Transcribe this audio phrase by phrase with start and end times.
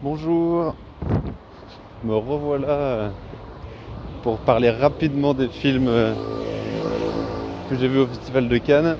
[0.00, 0.74] Bonjour,
[2.02, 3.14] me revoilà
[4.22, 6.14] pour parler rapidement des films euh,
[7.68, 8.98] que j'ai vus au Festival de Cannes.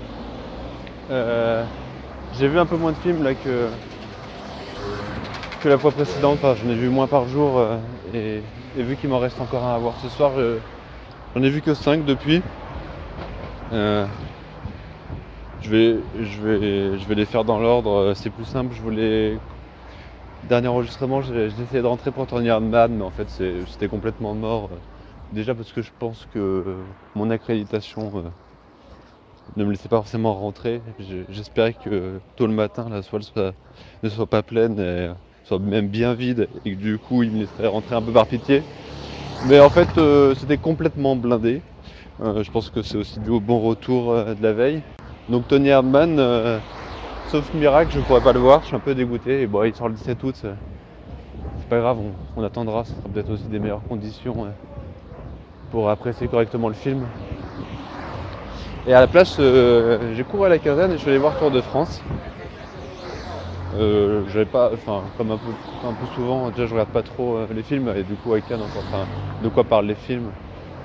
[1.11, 1.67] Euh,
[2.33, 3.73] j'ai vu un peu moins de films là que,
[5.65, 7.81] la fois précédente, enfin, j'en ai vu moins par jour euh,
[8.13, 8.43] et,
[8.75, 10.61] vu qu'il m'en reste encore un à voir ce soir, je-
[11.35, 12.43] j'en ai vu que 5 depuis.
[13.73, 14.09] Euh,
[15.59, 19.41] je vais, je, vais, je vais les faire dans l'ordre, c'est plus simple, je voulais
[20.49, 24.71] Dernier enregistrement, j'ai essayé de rentrer pour Tony Hardman, mais en fait c'était complètement mort.
[25.31, 26.85] Déjà parce que je pense que
[27.15, 28.23] mon accréditation euh,
[29.57, 30.81] ne me laissait pas forcément rentrer.
[31.29, 33.23] J'espérais que tôt le matin la soile
[34.03, 35.11] ne soit pas pleine et
[35.45, 38.27] soit même bien vide et que du coup il me laisserait rentrer un peu par
[38.27, 38.63] pitié.
[39.51, 41.61] Mais en fait euh, c'était complètement blindé.
[42.21, 44.83] Euh, je pense que c'est aussi dû au bon retour de la veille.
[45.29, 46.19] Donc Tony Hardman,
[47.29, 49.43] Sauf miracle, je pourrais pas le voir, je suis un peu dégoûté.
[49.43, 50.49] Et bon, il sort le 17 août, c'est
[51.59, 51.99] c'est pas grave,
[52.37, 54.49] on, attendra, ce sera peut-être aussi des meilleures conditions euh,
[55.71, 57.03] pour apprécier correctement le film.
[58.87, 61.39] Et à la place, euh, j'ai couru à la quinzaine et je suis allé voir
[61.39, 62.01] Tour de France.
[63.79, 65.51] Euh, pas, enfin, comme un peu,
[65.87, 68.41] un peu souvent, déjà je regarde pas trop euh, les films et du coup à
[68.41, 69.07] Cannes encore,
[69.43, 70.31] de quoi parlent les films.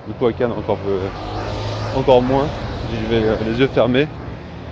[0.05, 0.79] Du coup à Cannes encore,
[1.95, 2.47] encore moins.
[2.91, 4.07] J'y vais euh, les yeux fermés.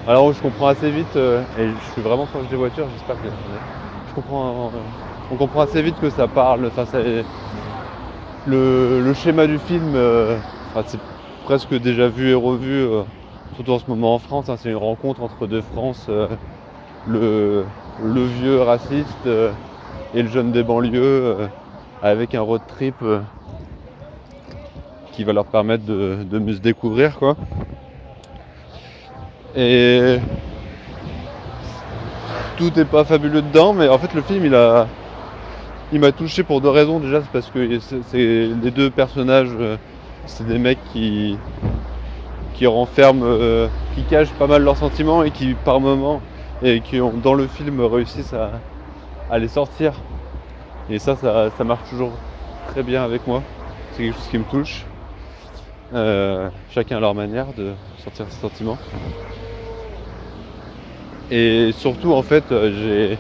[0.06, 3.28] Alors je comprends assez vite, euh, et je suis vraiment proche des voitures, j'espère que
[4.04, 4.84] je comprends, euh,
[5.30, 6.86] on comprend assez vite que ça parle, enfin
[8.44, 10.40] le, le schéma du film, euh,
[10.74, 11.02] enfin, c'est
[11.44, 13.04] presque déjà vu et revu, euh,
[13.54, 16.28] surtout en ce moment en France, hein, c'est une rencontre entre deux France, euh,
[17.06, 19.56] le, le vieux raciste euh,
[20.14, 21.50] et le jeune des banlieues,
[22.02, 23.04] avec un road trip
[25.12, 27.38] qui va leur permettre de, de mieux se découvrir quoi.
[29.56, 30.18] Et
[32.58, 34.88] tout n'est pas fabuleux dedans, mais en fait le film il a,
[35.92, 37.00] il m'a touché pour deux raisons.
[37.00, 39.78] Déjà c'est parce que c'est les deux personnages, euh,
[40.26, 41.38] c'est des mecs qui
[42.54, 46.22] qui renferment, euh, qui cachent pas mal leurs sentiments et qui par moments
[46.64, 48.36] et qui ont dans le film réussissent
[49.30, 49.94] à, les sortir.
[50.90, 52.12] Et ça, ça, ça marche toujours
[52.68, 53.42] très bien avec moi.
[53.92, 54.86] C'est quelque chose qui me touche.
[55.94, 58.78] Euh, chacun à leur manière de sortir ses sentiments.
[61.32, 63.20] Et surtout, en fait, euh, j'ai.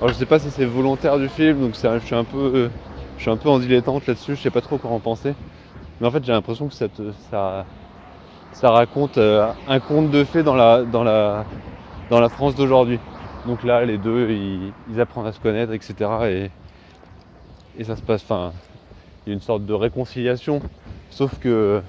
[0.00, 2.70] Alors, je sais pas si c'est volontaire du film, donc je suis un peu,
[3.16, 4.36] je suis un peu en dilettante là-dessus.
[4.36, 5.34] Je sais pas trop quoi en penser.
[6.00, 7.66] Mais en fait, j'ai l'impression que ça, te- ça,
[8.52, 10.84] ça raconte euh, un conte de fées dans la,
[12.30, 13.00] France d'aujourd'hui.
[13.46, 16.30] Donc là, les deux, ils, apprennent à se connaître, etc.
[16.30, 16.52] Et,
[17.74, 18.22] et ça se passe.
[18.22, 18.54] Enfin,
[19.26, 20.60] il y a une sorte de réconciliation.
[21.10, 21.82] Sauf que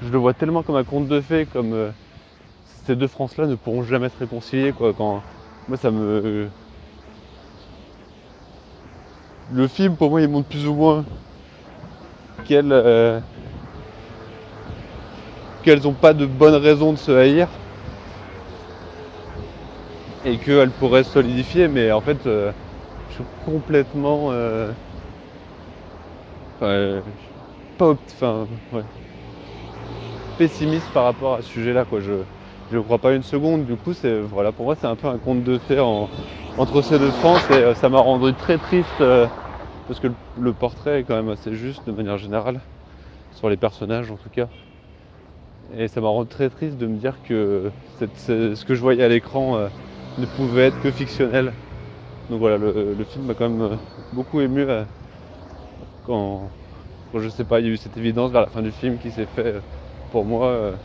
[0.00, 1.92] je le vois tellement comme un conte de fées, comme euh,
[2.86, 4.72] ces deux France-là ne pourront jamais se réconcilier.
[4.72, 5.24] Quoi, quand
[5.68, 6.52] moi, ça me.
[9.48, 11.06] Le film, pour moi, il montre plus ou moins
[12.44, 13.20] qu'elles, euh,
[15.62, 17.60] qu'elles n'ont pas de bonnes raisons de se haïr
[20.22, 22.52] et qu'elles pourraient se solidifier, mais en fait, euh,
[23.08, 24.28] je suis complètement.
[26.58, 27.02] enfin, euh,
[27.76, 28.48] pas opt- enfin,
[30.36, 31.84] pessimiste par rapport à ce sujet-là.
[31.84, 32.00] Quoi.
[32.00, 32.24] Je
[32.76, 33.66] ne crois pas une seconde.
[33.66, 36.08] Du coup, c'est voilà, pour moi, c'est un peu un conte de fées en-
[36.56, 39.26] entre ces deux France et euh, ça m'a rendu très triste euh,
[39.86, 42.60] parce que le, portrait est quand même assez juste de manière générale
[43.32, 44.48] sur les personnages en tout cas.
[45.76, 49.08] Et ça m'a rendu très triste de me dire que ce que je voyais à
[49.08, 49.68] l'écran euh,
[50.18, 51.54] ne pouvait être que fictionnel.
[52.28, 53.78] Donc voilà, le, film m'a quand même
[54.12, 54.66] beaucoup ému
[56.02, 56.50] quand,
[57.12, 58.98] quand, je sais pas, il y a eu cette évidence vers la fin du film
[58.98, 59.60] qui s'est fait
[60.10, 60.78] pour moi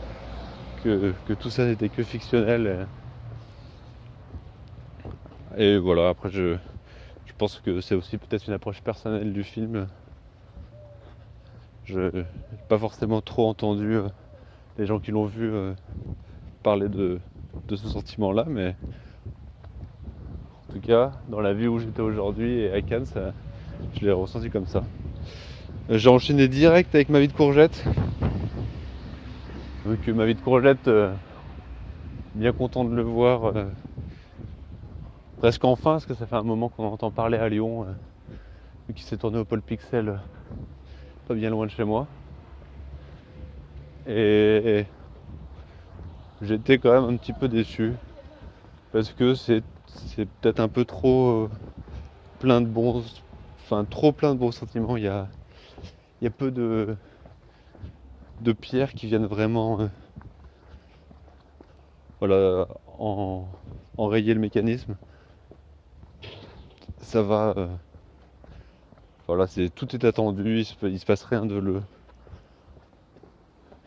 [0.82, 2.86] que, tout ça n'était que fictionnel.
[5.56, 6.56] Et, voilà, après je,
[7.26, 9.88] je pense que c'est aussi peut-être une approche personnelle du film.
[11.84, 12.24] Je n'ai
[12.68, 14.08] pas forcément trop entendu euh,
[14.78, 15.72] les gens qui l'ont vu euh,
[16.62, 17.18] parler de,
[17.68, 18.74] de ce sentiment-là, mais
[20.68, 23.06] en tout cas, dans la vie où j'étais aujourd'hui et à Cannes,
[23.98, 24.84] je l'ai ressenti comme ça.
[25.90, 27.84] Euh, J'ai enchaîné direct avec ma vie de courgette.
[29.90, 31.12] Vu que ma vie de courgette, euh,
[32.36, 33.64] bien content de le voir euh,
[35.40, 37.92] presque enfin, parce que ça fait un moment qu'on entend parler à Lyon, euh,
[38.86, 40.20] vu qu'il s'est tourné au Pôle Pixel,
[41.26, 42.06] pas bien loin de chez moi.
[44.06, 44.84] Et
[46.40, 47.94] j'étais quand même un petit peu déçu,
[48.92, 49.64] parce que c'est
[50.40, 51.48] peut-être un peu trop
[52.38, 53.02] plein de bons,
[53.64, 54.96] enfin trop plein de bons sentiments.
[54.96, 55.26] Il y a,
[56.20, 56.96] il y a peu de,
[58.40, 59.80] de pierres qui viennent vraiment
[62.22, 62.64] euh,
[63.96, 64.96] enrayer le mécanisme.
[67.02, 67.54] ça va.
[67.56, 67.76] euh,
[69.26, 71.82] voilà, c'est tout est attendu, il se, se passe rien de le.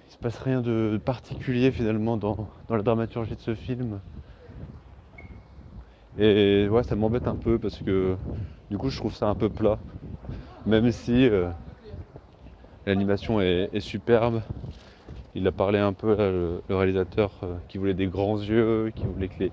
[0.07, 4.01] Il se passe rien de particulier finalement dans, dans la dramaturgie de ce film.
[6.17, 8.17] Et ouais, ça m'embête un peu parce que
[8.69, 9.79] du coup, je trouve ça un peu plat.
[10.65, 11.51] Même si euh,
[12.85, 14.41] l'animation est, superbe.
[15.35, 19.27] Il a parlé un peu, le, réalisateur, euh, qui voulait des grands yeux, qui voulait
[19.27, 19.51] que les,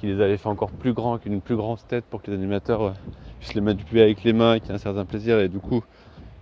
[0.00, 2.36] qui les avait fait encore plus grands, avec une plus grande tête pour que les
[2.36, 2.92] animateurs euh,
[3.38, 5.38] puissent les manipuler avec les mains, qu'il y ait un certain plaisir.
[5.38, 5.84] Et du coup,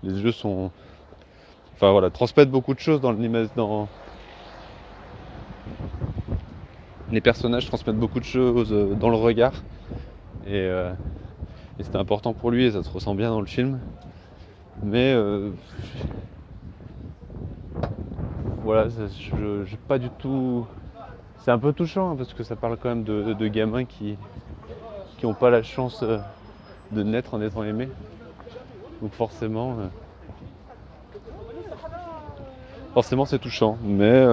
[0.03, 0.71] les yeux sont.
[1.75, 3.89] Enfin voilà, transmettent beaucoup de choses dans l'animation.
[7.13, 9.53] Les personnages transmettent beaucoup de choses euh, dans le regard.
[10.47, 10.69] Et,
[11.79, 13.81] et c'était important pour lui et ça se ressent bien dans le film.
[14.83, 15.53] Mais euh,
[18.63, 20.67] voilà, je j'ai pas du tout.
[21.39, 24.19] C'est un peu touchant hein, parce que ça parle quand même de, gamins qui
[25.23, 26.19] n'ont pas la chance euh,
[26.93, 27.89] de naître en étant aimés.
[29.01, 29.89] Donc forcément, euh,
[32.95, 33.79] forcément c'est touchant.
[33.83, 34.25] Mais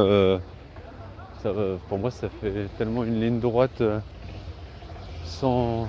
[1.87, 3.81] pour moi, ça fait tellement une ligne droite
[5.23, 5.87] sans.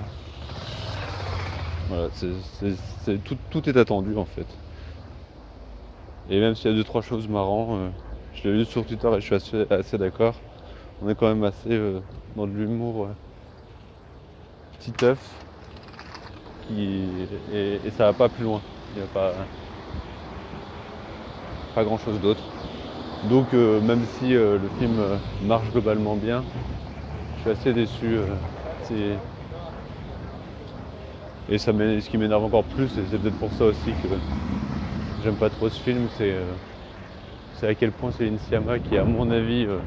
[1.87, 2.94] Voilà, c'est-
[3.51, 4.47] tout, est attendu en fait.
[6.29, 7.89] Et même s'il y a deux trois choses marrantes, euh,
[8.33, 10.35] je l'ai lu sur Twitter et je suis assez, d'accord.
[11.01, 11.99] On est quand même assez euh,
[12.35, 13.09] dans de l'humour euh,
[14.79, 15.19] petit œuf
[16.71, 18.61] et, ça va pas plus loin.
[18.93, 19.33] Il n'y a pas
[21.75, 22.43] pas grand chose d'autre.
[23.29, 26.43] Donc même si le film marche globalement bien,
[27.35, 28.17] je suis assez déçu.
[31.47, 34.21] Et ça ce qui m'énerve encore plus, et c'est peut-être pour ça aussi que
[35.17, 36.57] j'aime pas trop ce film, c'est euh,
[37.61, 39.81] à quel point Céline Sciamma, qui à mon avis, euh,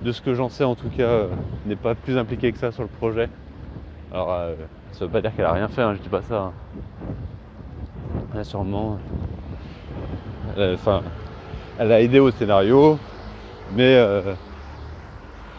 [0.00, 2.72] de ce que j'en sais en tout cas, euh, n'est pas plus impliquée que ça
[2.72, 3.30] sur le projet.
[4.10, 4.56] Alors euh,
[4.92, 6.54] ça veut pas dire qu'elle a rien fait, hein, je dis pas ça.
[8.34, 8.44] hein.
[8.44, 9.00] Sûrement.
[10.46, 11.04] a- Enfin,
[11.76, 13.00] elle a aidé au scénario,
[13.68, 14.36] mais euh,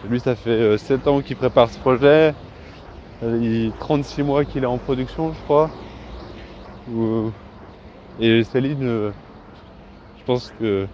[0.03, 2.33] lui ça fait 7 ans qu'il prépare ce projet.
[3.23, 5.73] Euh, Il 36 mois qu'il est en production, je crois.
[6.85, 7.33] Ou-
[8.17, 9.13] Et Céline, euh,
[10.15, 10.89] je pense que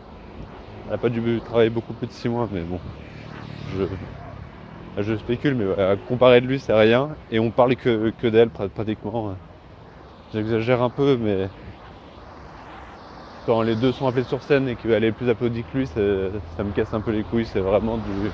[0.85, 2.81] elle n'a pas dû travailler beaucoup plus de 6 mois, mais bon,
[3.65, 3.85] je,
[4.97, 7.17] je spécule, mais à comparer de lui, c'est rien.
[7.29, 9.37] Et on parle que, que d'elle prat- pratiquement.
[10.29, 11.51] J'exagère un peu, mais
[13.45, 15.99] quand les deux sont appelés sur scène et qu'elle est plus applaudie que lui, ça
[16.63, 17.45] me casse un peu les couilles.
[17.45, 18.33] C'est vraiment du.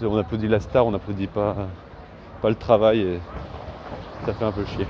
[0.00, 1.56] On applaudit la star, on n'applaudit pas,
[2.40, 3.20] pas le travail et
[4.24, 4.86] ça fait un peu chier.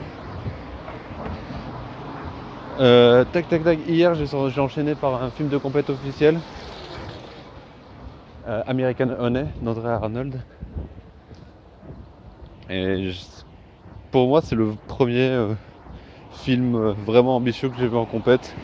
[2.78, 6.38] Euh, tac tac tac, hier j'ai enchaîné par un film de compète officiel.
[8.46, 10.42] Euh, American Honey d'André Arnold.
[12.68, 13.10] Et
[14.10, 15.54] pour moi c'est le premier euh,
[16.32, 16.76] film
[17.06, 18.54] vraiment ambitieux que j'ai vu en compète.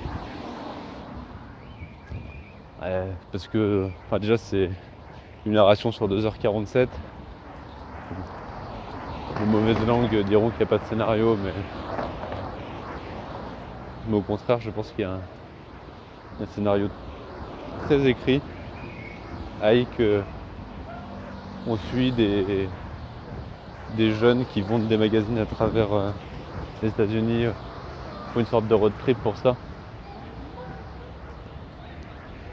[3.32, 4.69] Parce que enfin, déjà c'est
[5.46, 6.88] une narration sur 2h47.
[9.41, 11.52] Les mauvaises langues diront qu'il n'y a pas de scénario, mais,
[14.08, 16.88] mais au contraire, je pense qu'il y a un, scénario
[17.87, 18.41] très écrit
[19.61, 20.23] avec euh,
[21.67, 22.69] on suit des,
[23.99, 26.10] jeunes qui vendent des magazines à travers euh,
[26.82, 27.53] les États-Unis euh,
[28.32, 29.56] pour une sorte de road trip pour ça.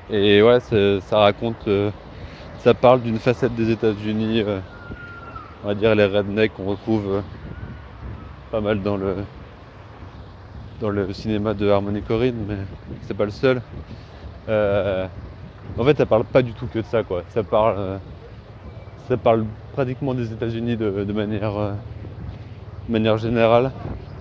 [0.10, 1.90] Et ouais, ça, ça raconte, euh,
[2.64, 4.60] ça parle d'une facette des États-Unis, euh,
[5.64, 7.22] on va dire les rednecks qu'on retrouve euh,
[8.52, 9.16] pas mal dans le
[10.80, 12.58] dans le cinéma de Harmony Korine, mais
[13.04, 13.62] c'est pas le seul.
[14.50, 15.08] Euh,
[15.78, 17.24] en fait, ça parle pas du tout que de ça, quoi.
[17.30, 18.00] Ça parle,
[19.08, 21.54] ça parle pratiquement des États-Unis de, manière,
[22.90, 23.72] manière générale,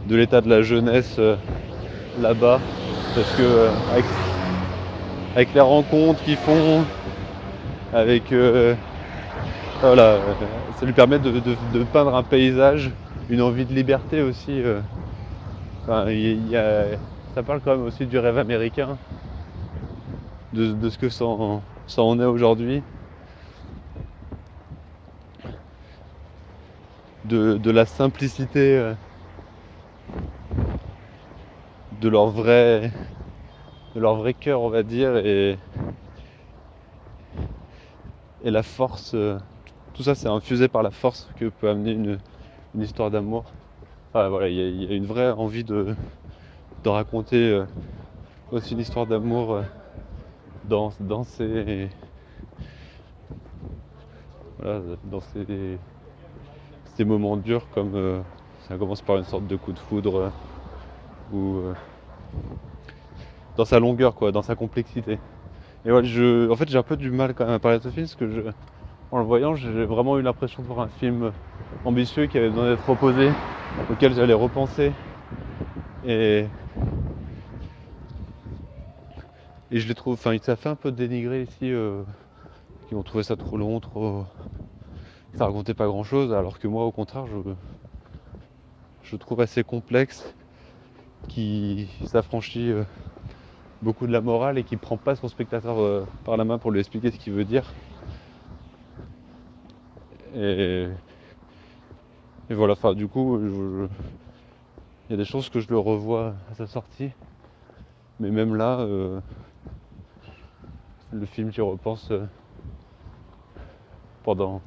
[0.07, 1.19] de l'état de la jeunesse
[2.21, 2.61] là-bas,
[3.15, 3.71] parce que
[5.35, 6.85] avec les rencontres qu'ils font,
[7.93, 8.77] avec euh,
[9.81, 12.95] voilà, euh, ça lui permet de, de- de peindre un paysage,
[13.29, 14.53] une envie de liberté aussi.
[14.63, 14.83] euh.
[15.87, 16.99] Enfin, y- y a-
[17.35, 19.01] ça parle quand même aussi du rêve américain,
[20.53, 22.85] de, de ce que ça en, ça en est aujourd'hui,
[27.25, 28.95] de, de la simplicité euh,
[31.93, 32.93] de leur vrai
[33.95, 35.59] de leur vrai cœur on va dire et
[38.43, 39.39] et la force euh,
[39.95, 42.19] tout ça c'est infusé par la force que peut amener une,
[42.83, 43.45] histoire d'amour
[44.15, 45.95] Ah, voilà il y, a- une vraie envie de,
[46.91, 47.67] raconter euh,
[48.53, 49.63] aussi une histoire d'amour euh,
[50.65, 51.91] dans, dans ces
[54.59, 54.81] voilà,
[57.05, 58.25] moments durs comme
[58.69, 60.33] ça commence par une sorte de coup de foudre
[61.33, 61.63] ou
[63.57, 65.19] dans sa longueur quoi, dans sa complexité.
[65.85, 67.85] Et voilà, je, en fait j'ai un peu du mal quand même à parler de
[67.85, 68.41] ce film parce que je,
[69.11, 71.33] en le voyant j'ai vraiment eu l'impression de voir un film
[71.85, 73.37] ambitieux qui avait besoin d'être proposé,
[73.89, 74.97] auquel j'allais repenser.
[76.03, 76.51] Et,
[79.71, 82.05] et je les trouve, enfin ça fait un peu dénigrer ici, euh,
[82.87, 84.27] qui ont trouvé ça trop long, trop...
[85.35, 87.37] Ça racontait pas grand chose, alors que moi au contraire je,
[89.03, 90.37] je trouve assez complexe,
[91.29, 92.85] qui s'affranchit euh,
[93.83, 96.71] beaucoup de la morale et qui prend pas son spectateur euh, par la main pour
[96.71, 97.65] lui expliquer ce qu'il veut dire.
[100.35, 100.87] Et,
[102.49, 103.89] et voilà, enfin du coup, il
[105.11, 107.11] y a des choses que je le revois à sa sortie,
[108.21, 109.21] mais même là, euh,
[111.13, 112.25] le film j'y repense euh,
[114.23, 114.61] pendant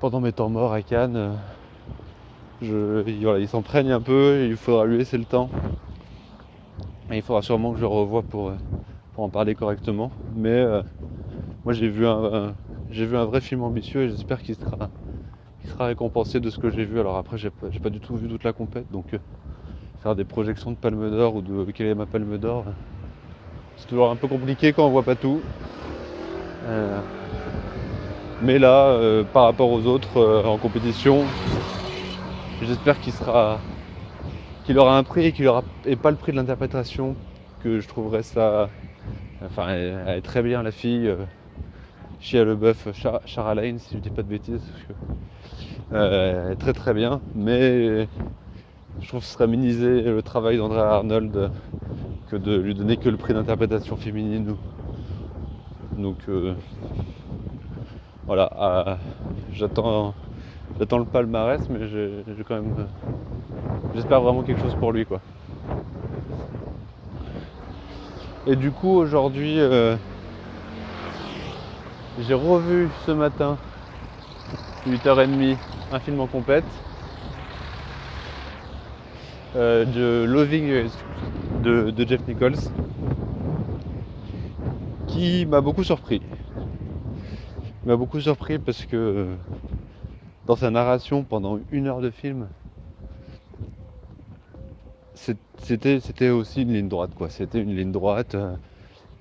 [0.00, 1.38] pendant mes temps morts à Cannes.
[2.60, 5.48] voilà, il s'emprègne un peu, il faudra lui laisser le temps.
[7.10, 8.52] Il faudra sûrement que je revoie pour,
[9.14, 10.10] pour en parler correctement.
[10.34, 10.82] Mais euh,
[11.64, 12.54] moi j'ai vu un,
[12.90, 14.90] vu un vrai film ambitieux et j'espère qu'il sera,
[15.68, 16.98] sera récompensé de ce que j'ai vu.
[16.98, 19.18] Alors après j'ai pas, pas du tout vu toute la compète, donc euh,
[20.02, 22.64] faire des projections de Palme d'Or ou de quelle est ma Palme d'Or,
[23.76, 25.40] c'est toujours un peu compliqué quand on voit pas tout.
[26.68, 27.00] Euh,
[28.42, 31.24] mais là, par rapport aux autres en compétition,
[32.62, 33.58] j'espère qu'il sera
[34.66, 37.14] qu'il aura un prix et qu'il aura et pas le prix de l'interprétation
[37.60, 38.68] que je trouverais ça
[39.40, 41.24] enfin elle, est très bien la fille euh,
[42.20, 43.20] Chia Leboeuf Char
[43.78, 44.64] si je dis pas de bêtises
[45.92, 48.08] euh, elle est très très bien mais
[49.00, 51.52] je trouve que ce serait minimiser le travail d'André Arnold
[52.28, 54.56] que de lui donner que le prix d'interprétation féminine
[55.96, 56.56] donc euh,
[58.26, 58.98] voilà
[59.52, 60.16] j'attends
[60.80, 62.88] j'attends le palmarès mais j'ai quand même
[63.94, 65.20] j'espère vraiment quelque chose pour lui quoi.
[68.46, 69.96] Et du coup aujourd'hui euh,
[72.20, 73.56] j'ai revu ce matin
[74.86, 75.56] 8h30
[75.92, 76.64] un film en compète
[79.56, 80.88] euh, de Loving
[81.62, 82.56] de, de Jeff Nichols
[85.08, 86.20] qui m'a beaucoup surpris.
[87.84, 89.26] Il m'a beaucoup surpris parce que
[90.46, 92.48] dans sa narration pendant une heure de film,
[95.16, 97.30] c'était aussi une ligne droite quoi.
[97.30, 98.34] C'était une ligne droite.
[98.34, 98.56] Euh,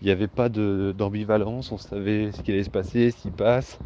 [0.02, 1.72] il n'y avait pas d'ambivalence.
[1.72, 3.80] On savait ce qui allait se passer, s'il passe.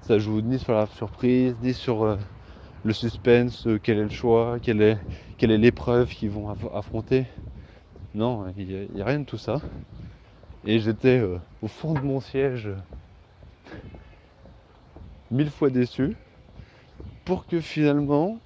[0.00, 2.16] Ça joue ni sur la surprise, ni sur euh,
[2.84, 4.98] le suspense, euh, quel est le choix, quelle est
[5.38, 7.26] quelle est l'épreuve qu'ils vont affronter.
[8.14, 9.60] Non, il n'y a, rien de tout ça.
[10.64, 11.22] Et j'étais
[11.60, 12.70] au fond de mon siège,
[15.30, 16.16] mille fois déçu,
[17.26, 18.38] pour que finalement,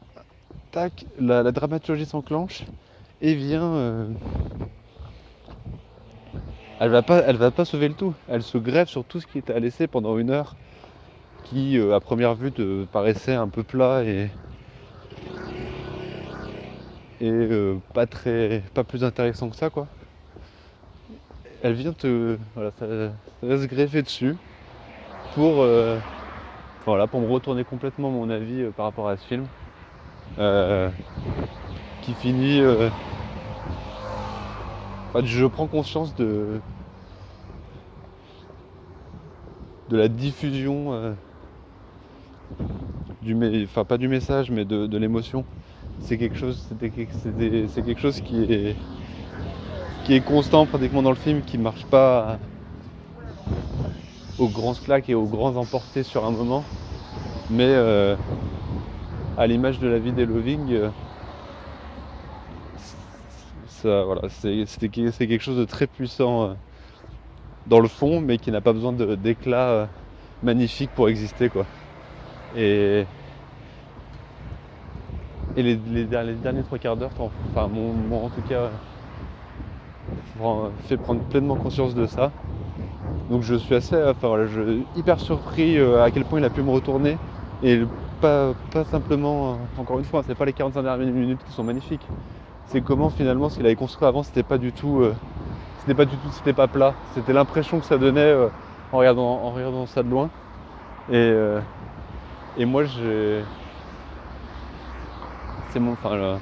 [0.72, 2.64] tac, la dramaturgie s'enclenche
[3.20, 3.74] et vient.
[3.74, 4.06] Euh,
[6.80, 8.14] elle va pas, va pas sauver le tout.
[8.28, 10.56] Elle se grève sur tout ce qui était à laisser pendant une heure,
[11.44, 14.30] qui euh, à première vue te paraissait un peu plat et
[17.22, 19.86] et euh, pas très, pas plus intéressant que ça quoi.
[21.62, 22.86] Elle vient te, voilà, ça,
[23.42, 24.34] va se greffer dessus
[25.34, 25.62] pour,
[26.86, 29.46] voilà, pour me retourner complètement mon avis par rapport à ce film,
[32.00, 32.62] qui finit
[35.24, 36.60] je prends conscience de,
[39.90, 41.12] la diffusion euh,
[43.22, 45.44] du, enfin pas du message, mais de, l'émotion.
[46.00, 48.74] C'est quelque chose, c'est quelque chose qui
[50.08, 52.38] est constant pratiquement dans le film, qui marche pas
[54.38, 56.64] aux grands claques et aux grands emportés sur un moment,
[57.50, 58.16] mais euh,
[59.36, 60.90] à l'image de la vie des Loving,
[63.80, 66.54] c'est quelque chose de très puissant euh,
[67.68, 69.86] dans le fond, mais qui n'a pas besoin d'éclat euh,
[70.42, 71.50] magnifique pour exister.
[72.56, 73.04] Et,
[75.56, 78.70] les, derniers trois quarts d'heure, enfin, mon, en tout cas,
[80.88, 82.30] fait prendre pleinement conscience de ça.
[83.30, 84.34] Donc je suis assez, enfin
[84.96, 87.16] hyper surpris euh, à quel point il a pu me retourner.
[87.62, 87.80] Et
[88.20, 92.06] pas, pas simplement, encore une fois, c'est pas les 45 dernières minutes qui sont magnifiques,
[92.70, 95.12] c'est comment finalement ce qu'il avait construit avant, c'était pas du tout, euh,
[95.80, 96.94] c'était pas du tout, c'était pas plat.
[97.14, 98.48] C'était l'impression que ça donnait euh,
[98.92, 100.30] en, regardant, ça de loin.
[101.08, 101.60] Et, euh,
[102.56, 103.42] et moi, j'ai,
[105.72, 106.38] c'est mon, enfin, là,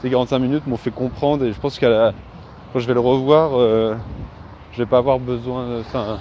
[0.00, 2.14] ces 45 minutes m'ont fait comprendre et je pense qu'à la,
[2.72, 3.50] quand je vais le revoir,
[4.72, 6.18] je vais pas avoir besoin, ça,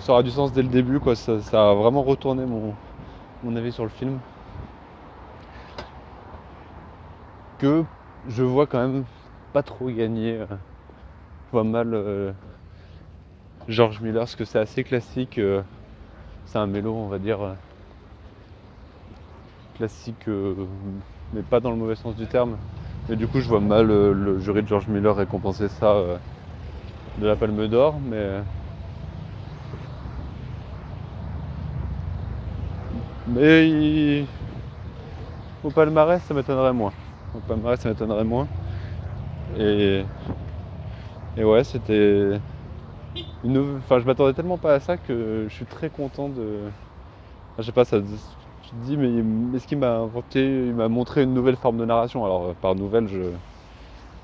[0.00, 1.14] ça aura du sens dès le début, quoi.
[1.14, 2.74] Ça, ça a vraiment retourné mon,
[3.44, 4.18] mon avis sur le film.
[7.60, 7.84] Que
[8.26, 9.04] je vois quand même
[9.52, 10.38] pas trop gagner.
[10.38, 10.46] euh,
[11.46, 12.32] Je vois mal euh,
[13.68, 15.36] George Miller, parce que c'est assez classique.
[15.36, 15.62] euh,
[16.46, 17.58] C'est un mélo, on va dire,
[19.74, 20.26] classique,
[21.32, 22.60] mais pas dans le mauvais sens du terme.
[23.08, 26.22] Mais du coup, je vois mal le jury de George Miller récompenser ça
[27.16, 28.44] de la Palme d'Or, mais.
[35.64, 36.94] au palmarès, ça m'étonnerait moins.
[37.34, 38.50] Au palmarès, ça m'étonnerait moins.
[39.48, 40.06] Et,
[41.36, 42.40] et ouais, c'était.
[43.42, 43.58] Une...
[43.78, 46.72] Enfin, je m'attendais tellement pas à ça que je suis très content de.
[47.58, 48.00] Je sais pas, ça.
[48.02, 51.84] Je te dis, mais est-ce qu'il m'a inventé, il m'a montré une nouvelle forme de
[51.86, 53.38] narration Alors, euh, par nouvelle, je,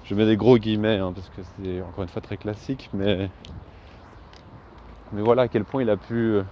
[0.02, 3.30] je mets des gros guillemets, hein, parce que c'est encore une fois très classique, mais.
[5.12, 6.14] Mais voilà à quel point il a pu.
[6.14, 6.44] euh,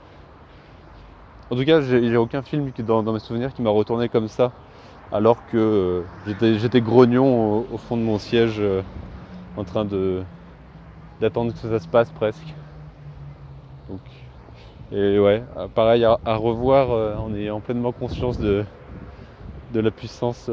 [1.51, 4.55] En tout cas, j'ai aucun film dans mes souvenirs qui m'a retourné comme ça,
[5.11, 5.57] alors que
[6.27, 8.83] euh, j'étais grognon au, fond de mon siège, euh,
[9.57, 9.87] en train
[11.21, 12.55] d'attendre que ça se passe presque.
[13.89, 14.01] Donc,
[14.93, 16.91] et ouais, euh, pareil à, revoir
[17.23, 18.65] en ayant pleinement conscience de,
[19.73, 20.51] la puissance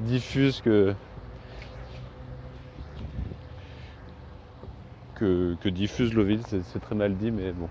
[0.00, 0.94] diffuse que,
[5.64, 7.68] diffuse Loville, c'est très mal dit, mais bon.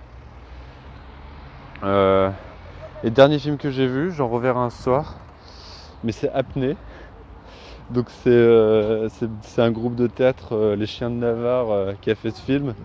[3.03, 5.24] Et dernier film que j'ai vu, j'en reverrai un soir,
[6.05, 6.77] mais c'est Apnée.
[7.89, 12.09] Donc c'est euh, c'est- un groupe de théâtre, euh, Les Chiens de Navarre, euh, qui
[12.11, 12.75] a fait ce film.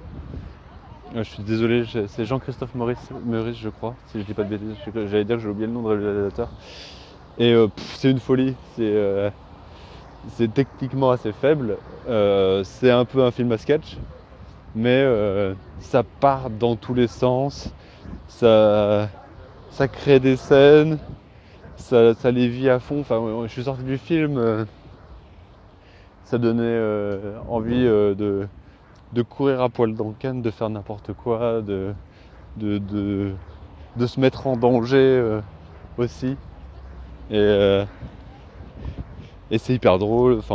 [1.12, 4.76] Je suis désolé, c'est Jean-Christophe Maurice, Meurice, je crois, si je dis pas de bêtises.
[4.94, 6.54] J'allais dire que j'ai oublié le nom de réalisateur.
[7.38, 7.54] Et
[7.96, 8.56] c'est une folie.
[10.28, 11.80] C'est techniquement assez faible.
[12.64, 13.98] C'est un peu un film à sketch,
[14.74, 15.04] mais
[15.78, 17.74] ça part dans tous les sens.
[18.28, 19.10] Ça,
[19.70, 21.00] ça crée des scènes,
[21.80, 23.04] ça, les vit à fond.
[23.08, 24.64] Je suis sorti du film, euh,
[26.24, 31.12] ça donnait euh, envie euh, de, courir à poil dans le canne, de faire n'importe
[31.12, 31.94] quoi, de,
[32.60, 35.40] se mettre en danger
[35.98, 36.36] aussi.
[37.30, 37.84] Et,
[39.58, 40.38] c'est hyper drôle.
[40.38, 40.54] Enfin,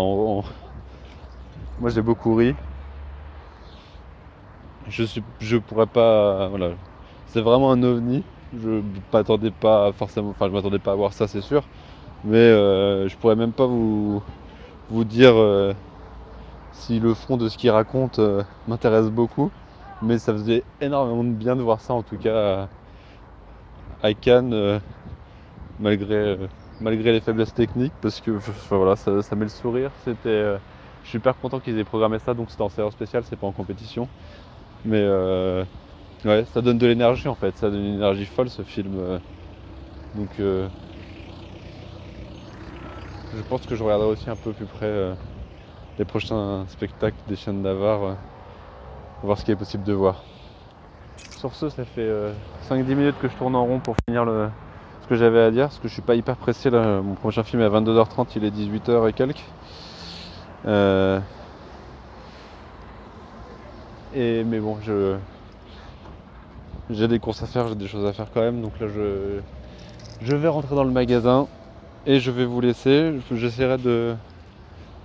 [1.80, 2.56] moi j'ai beaucoup ri.
[4.88, 6.72] Je suis, je pourrais pas, voilà,
[7.28, 8.24] c'est vraiment un ovni.
[8.54, 8.82] Je
[9.12, 11.64] m'attendais pas forcément, enfin je m'attendais pas à voir ça, c'est sûr.
[12.24, 14.24] Mais euh, je pourrais même pas vous,
[15.04, 15.74] dire euh,
[16.72, 19.52] si le fond de ce qu'il raconte euh, m'intéresse beaucoup.
[20.02, 22.68] Mais ça faisait énormément de bien de voir ça en tout cas
[24.04, 24.82] à, Cannes,
[25.80, 26.38] malgré,
[26.82, 28.32] malgré les faiblesses techniques, parce que
[28.70, 29.92] voilà, ça, met le sourire.
[30.04, 30.58] C'était,
[31.04, 33.48] je suis super content qu'ils aient programmé ça, donc c'est en séance spéciale, c'est pas
[33.48, 34.08] en compétition.
[34.86, 35.66] Mais euh,
[36.26, 38.98] ouais, ça donne de l'énergie en fait, ça donne une énergie folle ce film.
[39.00, 39.20] euh.
[40.16, 40.68] donc euh,
[43.36, 45.14] je pense que je regarderai aussi un peu plus près euh,
[46.00, 48.14] les prochains spectacles des chiens de Navarre, euh,
[49.20, 50.24] pour voir ce qu'il est possible de voir.
[51.38, 52.10] Sur ce, ça fait
[52.70, 54.50] 5-10 minutes que je tourne en rond pour finir le,
[55.04, 57.02] ce que j'avais à dire, parce que je suis pas hyper pressé là.
[57.02, 59.44] Mon prochain film est à 22h30, il est 18h et quelques.
[64.14, 65.18] Et, mais bon, je,
[66.90, 69.42] j'ai des courses à faire, j'ai des choses à faire quand même, donc là je,
[70.22, 71.48] je vais rentrer dans le magasin
[72.06, 73.20] et je vais vous laisser.
[73.30, 74.16] Je- J'essaierai de,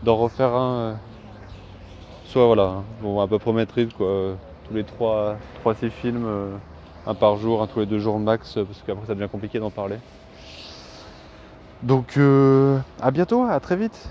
[0.02, 0.96] d'en refaire un, euh,
[2.24, 6.56] soit voilà, bon, un peu promettrice quoi, euh, tous les 3-6 films, euh,
[7.06, 9.70] un par jour, un tous les deux jours max, parce qu'après ça devient compliqué d'en
[9.70, 9.98] parler.
[11.82, 14.10] Donc euh, à bientôt, à très vite